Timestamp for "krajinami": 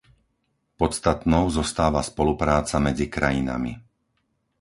3.15-3.73